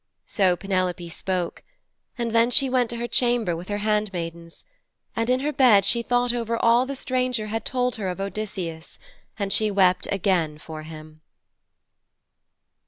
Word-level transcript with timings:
So 0.25 0.55
Penelope 0.55 1.07
spoke, 1.09 1.61
and 2.17 2.31
then 2.31 2.49
she 2.49 2.71
went 2.71 2.89
to 2.89 2.97
her 2.97 3.07
chamber 3.07 3.55
with 3.55 3.67
her 3.67 3.77
handmaidens. 3.77 4.65
And 5.15 5.29
in 5.29 5.41
her 5.41 5.53
bed 5.53 5.85
she 5.85 6.01
thought 6.01 6.33
over 6.33 6.57
all 6.57 6.87
the 6.87 6.95
stranger 6.95 7.45
had 7.53 7.65
told 7.65 7.97
her 7.97 8.07
of 8.07 8.19
Odysseus, 8.19 8.97
and 9.37 9.53
she 9.53 9.69
wept 9.69 10.07
again 10.11 10.57
for 10.57 10.81
him. 10.81 11.21